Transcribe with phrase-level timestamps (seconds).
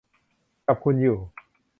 [0.65, 1.17] กับคุณอยู่